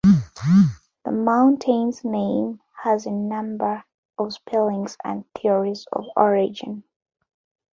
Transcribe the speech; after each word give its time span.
The 1.05 1.11
mountain's 1.11 2.03
name 2.03 2.59
has 2.83 3.05
a 3.05 3.11
number 3.11 3.83
of 4.17 4.33
spellings 4.33 4.97
and 5.03 5.25
theories 5.39 5.85
of 5.91 6.05
origin. 6.17 6.83